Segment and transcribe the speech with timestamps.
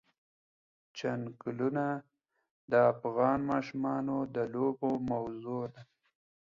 [0.97, 1.85] چنګلونه
[2.71, 5.83] د افغان ماشومانو د لوبو موضوع ده.